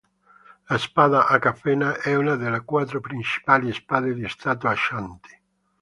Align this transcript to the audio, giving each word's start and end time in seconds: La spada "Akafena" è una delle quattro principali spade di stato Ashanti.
La 0.67 0.79
spada 0.79 1.27
"Akafena" 1.29 1.95
è 1.99 2.15
una 2.15 2.35
delle 2.35 2.63
quattro 2.63 2.99
principali 2.99 3.71
spade 3.71 4.15
di 4.15 4.27
stato 4.27 4.67
Ashanti. 4.67 5.39